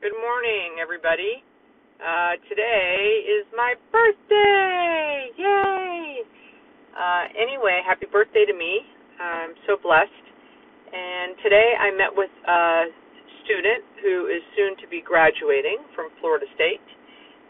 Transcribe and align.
Good 0.00 0.16
morning, 0.16 0.80
everybody. 0.80 1.44
Uh, 2.00 2.40
today 2.48 3.20
is 3.20 3.44
my 3.52 3.76
birthday! 3.92 5.28
Yay! 5.36 6.24
Uh, 6.96 7.24
anyway, 7.36 7.84
happy 7.84 8.08
birthday 8.08 8.48
to 8.48 8.56
me. 8.56 8.80
I'm 9.20 9.52
so 9.68 9.76
blessed. 9.76 10.24
And 10.88 11.36
today 11.44 11.76
I 11.76 11.92
met 11.92 12.16
with 12.16 12.32
a 12.48 12.88
student 13.44 13.84
who 14.00 14.32
is 14.32 14.40
soon 14.56 14.72
to 14.80 14.88
be 14.88 15.04
graduating 15.04 15.84
from 15.92 16.08
Florida 16.24 16.48
State. 16.56 16.80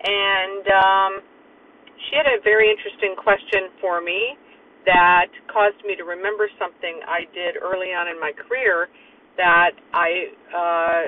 And 0.02 0.66
um, 0.74 1.12
she 2.02 2.18
had 2.18 2.26
a 2.26 2.42
very 2.42 2.66
interesting 2.66 3.14
question 3.14 3.70
for 3.78 4.02
me 4.02 4.34
that 4.90 5.30
caused 5.54 5.78
me 5.86 5.94
to 5.94 6.02
remember 6.02 6.50
something 6.58 6.98
I 7.06 7.30
did 7.30 7.62
early 7.62 7.94
on 7.94 8.10
in 8.10 8.18
my 8.18 8.34
career 8.34 8.90
that 9.38 9.78
I 9.94 10.34
uh, 10.50 11.02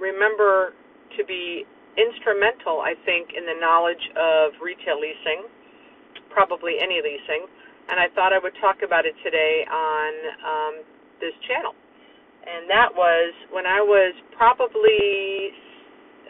remember 0.00 0.72
to 1.16 1.24
be 1.24 1.64
instrumental, 1.96 2.84
I 2.84 2.94
think, 3.04 3.32
in 3.32 3.46
the 3.48 3.56
knowledge 3.60 4.02
of 4.16 4.52
retail 4.60 5.00
leasing, 5.00 5.48
probably 6.28 6.76
any 6.80 7.00
leasing, 7.00 7.48
and 7.88 7.96
I 8.00 8.12
thought 8.12 8.34
I 8.34 8.40
would 8.42 8.56
talk 8.60 8.82
about 8.84 9.06
it 9.06 9.14
today 9.22 9.64
on 9.70 10.12
um, 10.42 10.74
this 11.20 11.32
channel. 11.48 11.72
And 12.46 12.70
that 12.70 12.90
was 12.94 13.34
when 13.50 13.66
I 13.66 13.80
was 13.82 14.14
probably, 14.36 15.50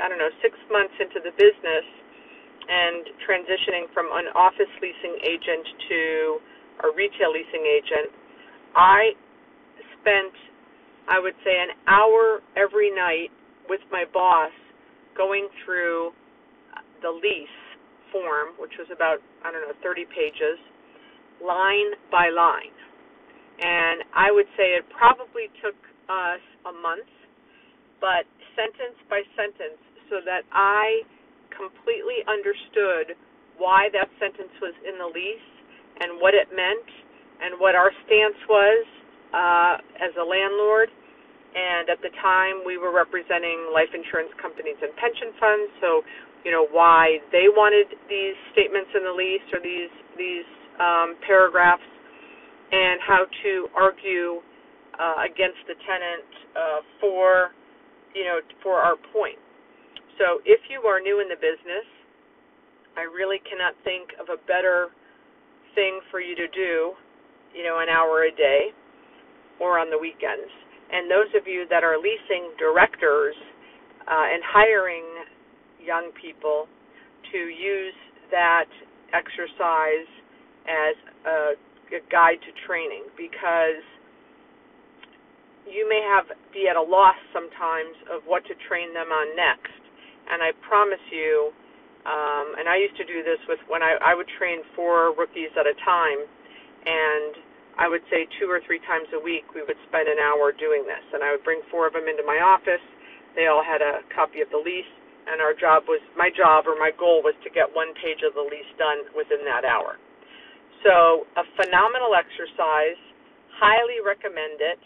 I 0.00 0.08
don't 0.08 0.16
know, 0.20 0.32
six 0.40 0.56
months 0.72 0.94
into 1.00 1.20
the 1.20 1.32
business 1.36 1.86
and 2.66 3.04
transitioning 3.24 3.88
from 3.92 4.06
an 4.12 4.32
office 4.34 4.70
leasing 4.80 5.16
agent 5.22 5.66
to 5.88 6.02
a 6.84 6.88
retail 6.94 7.32
leasing 7.32 7.64
agent. 7.68 8.08
I 8.74 9.12
spent, 10.00 10.34
I 11.08 11.20
would 11.20 11.36
say, 11.44 11.56
an 11.56 11.72
hour 11.88 12.40
every 12.56 12.94
night 12.94 13.30
with 13.68 13.80
my 13.90 14.04
boss 14.12 14.52
going 15.16 15.48
through 15.64 16.12
the 17.03 17.11
lease 17.11 17.61
form, 18.12 18.55
which 18.59 18.72
was 18.78 18.89
about, 18.92 19.19
I 19.45 19.50
don't 19.50 19.62
know, 19.67 19.75
30 19.83 20.05
pages, 20.12 20.58
line 21.42 21.97
by 22.11 22.31
line. 22.31 22.75
And 23.61 24.05
I 24.12 24.31
would 24.31 24.48
say 24.56 24.77
it 24.77 24.84
probably 24.92 25.48
took 25.64 25.77
us 26.08 26.45
a 26.69 26.73
month, 26.73 27.08
but 28.00 28.28
sentence 28.55 28.97
by 29.08 29.25
sentence, 29.34 29.81
so 30.08 30.20
that 30.25 30.45
I 30.53 31.03
completely 31.51 32.23
understood 32.28 33.17
why 33.56 33.89
that 33.97 34.12
sentence 34.20 34.53
was 34.61 34.77
in 34.84 35.01
the 35.01 35.08
lease 35.08 35.51
and 36.05 36.20
what 36.20 36.36
it 36.36 36.53
meant 36.53 36.89
and 37.41 37.56
what 37.56 37.75
our 37.75 37.91
stance 38.05 38.39
was 38.48 38.84
uh, 39.33 39.75
as 39.97 40.12
a 40.20 40.25
landlord 40.25 40.92
and 41.55 41.89
at 41.89 42.00
the 42.02 42.11
time 42.22 42.64
we 42.66 42.78
were 42.78 42.92
representing 42.92 43.70
life 43.72 43.91
insurance 43.94 44.33
companies 44.41 44.77
and 44.83 44.91
pension 44.97 45.30
funds 45.39 45.70
so 45.80 46.02
you 46.44 46.50
know 46.50 46.66
why 46.70 47.19
they 47.33 47.50
wanted 47.50 47.86
these 48.08 48.39
statements 48.52 48.91
in 48.94 49.02
the 49.02 49.14
lease 49.14 49.47
or 49.52 49.61
these 49.62 49.92
these 50.19 50.48
um, 50.78 51.17
paragraphs 51.27 51.86
and 52.72 53.00
how 53.02 53.24
to 53.42 53.69
argue 53.74 54.42
uh, 54.98 55.22
against 55.24 55.61
the 55.67 55.74
tenant 55.86 56.28
uh, 56.55 56.80
for 57.00 57.50
you 58.14 58.24
know 58.24 58.39
for 58.62 58.78
our 58.78 58.97
point. 59.12 59.39
So 60.19 60.41
if 60.44 60.61
you 60.70 60.80
are 60.89 61.00
new 61.00 61.20
in 61.20 61.28
the 61.28 61.36
business 61.36 61.86
I 62.97 63.05
really 63.05 63.39
cannot 63.44 63.74
think 63.84 64.08
of 64.17 64.33
a 64.33 64.41
better 64.48 64.89
thing 65.74 66.00
for 66.11 66.20
you 66.20 66.34
to 66.36 66.48
do 66.48 66.92
you 67.55 67.64
know 67.64 67.80
an 67.80 67.89
hour 67.89 68.24
a 68.24 68.33
day 68.33 68.72
or 69.61 69.78
on 69.78 69.91
the 69.91 69.98
weekends 69.98 70.52
and 70.92 71.11
those 71.11 71.31
of 71.34 71.47
you 71.47 71.67
that 71.70 71.83
are 71.83 71.98
leasing 71.98 72.53
directors 72.59 73.34
uh, 74.06 74.33
and 74.33 74.42
hiring 74.47 75.05
young 75.83 76.11
people 76.20 76.67
to 77.33 77.39
use 77.39 77.95
that 78.31 78.70
exercise 79.14 80.08
as 80.67 80.95
a, 81.27 81.39
a 81.95 82.01
guide 82.11 82.39
to 82.42 82.51
training 82.67 83.07
because 83.17 83.83
you 85.67 85.86
may 85.91 86.02
have 86.02 86.30
be 86.55 86.70
at 86.70 86.79
a 86.79 86.83
loss 86.83 87.19
sometimes 87.35 87.95
of 88.11 88.23
what 88.27 88.46
to 88.46 88.55
train 88.70 88.95
them 88.95 89.11
on 89.11 89.35
next. 89.35 89.75
And 90.30 90.42
I 90.42 90.51
promise 90.67 91.02
you, 91.11 91.51
um, 92.07 92.55
and 92.58 92.70
I 92.70 92.79
used 92.79 92.96
to 92.98 93.07
do 93.07 93.23
this 93.27 93.39
with 93.51 93.58
when 93.67 93.83
I, 93.83 93.98
I 93.98 94.14
would 94.14 94.30
train 94.39 94.63
four 94.75 95.14
rookies 95.14 95.51
at 95.58 95.67
a 95.67 95.75
time, 95.83 96.23
and 96.86 97.35
I 97.77 97.89
would 97.89 98.05
say 98.09 98.25
two 98.41 98.48
or 98.48 98.61
three 98.64 98.81
times 98.89 99.09
a 99.13 99.20
week 99.20 99.45
we 99.53 99.61
would 99.61 99.77
spend 99.89 100.09
an 100.09 100.17
hour 100.20 100.53
doing 100.53 100.85
this. 100.89 101.05
And 101.13 101.20
I 101.20 101.33
would 101.33 101.45
bring 101.45 101.61
four 101.69 101.87
of 101.87 101.92
them 101.92 102.09
into 102.09 102.25
my 102.25 102.41
office. 102.41 102.83
They 103.37 103.47
all 103.53 103.64
had 103.64 103.85
a 103.85 104.01
copy 104.17 104.41
of 104.41 104.48
the 104.48 104.57
lease, 104.57 104.89
and 105.29 105.45
our 105.45 105.53
job 105.53 105.85
was 105.89 106.01
my 106.17 106.33
job 106.33 106.64
or 106.64 106.77
my 106.81 106.89
goal 106.97 107.20
was 107.20 107.37
to 107.45 107.51
get 107.53 107.69
one 107.69 107.92
page 108.01 108.25
of 108.25 108.33
the 108.33 108.45
lease 108.45 108.73
done 108.81 109.05
within 109.13 109.45
that 109.45 109.69
hour. 109.69 110.01
So, 110.85 111.29
a 111.37 111.45
phenomenal 111.57 112.17
exercise. 112.17 113.01
Highly 113.61 114.05
recommend 114.05 114.61
it. 114.61 114.83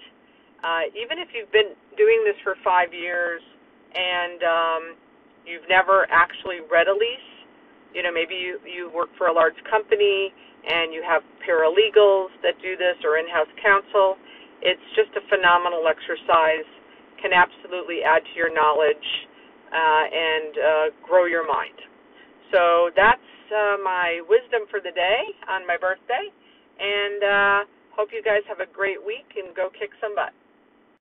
Uh, 0.63 0.87
even 0.95 1.19
if 1.19 1.35
you've 1.35 1.51
been 1.51 1.75
doing 1.99 2.23
this 2.23 2.39
for 2.47 2.55
five 2.63 2.95
years 2.95 3.43
and 3.95 4.39
um, 4.47 4.83
you've 5.47 5.67
never 5.67 6.07
actually 6.11 6.63
read 6.71 6.87
a 6.87 6.95
lease, 6.95 7.31
you 7.95 8.03
know, 8.03 8.13
maybe 8.13 8.35
you, 8.35 8.59
you 8.67 8.91
work 8.95 9.11
for 9.19 9.29
a 9.29 9.35
large 9.35 9.59
company 9.71 10.33
and 10.67 10.93
you 10.93 11.03
have 11.03 11.23
paralegals 11.43 12.31
that 12.45 12.55
do 12.61 12.77
this 12.77 12.97
or 13.05 13.19
in-house 13.19 13.51
counsel. 13.63 14.17
It's 14.63 14.83
just 14.95 15.11
a 15.17 15.25
phenomenal 15.33 15.89
exercise. 15.89 16.69
Can 17.23 17.33
absolutely 17.33 18.01
add 18.05 18.25
to 18.25 18.35
your 18.37 18.53
knowledge 18.53 19.09
uh, 19.73 20.05
and 20.09 20.53
uh, 20.57 20.87
grow 21.05 21.27
your 21.27 21.47
mind. 21.47 21.77
So 22.53 22.91
that's 22.97 23.31
uh, 23.53 23.77
my 23.83 24.21
wisdom 24.29 24.67
for 24.71 24.81
the 24.81 24.93
day 24.93 25.21
on 25.49 25.67
my 25.67 25.77
birthday, 25.77 26.27
and 26.81 27.21
uh, 27.23 27.59
hope 27.95 28.11
you 28.13 28.23
guys 28.23 28.43
have 28.49 28.61
a 28.61 28.71
great 28.73 28.99
week 29.05 29.27
and 29.37 29.55
go 29.55 29.69
kick 29.71 29.91
some 30.01 30.15
butt. 30.15 30.33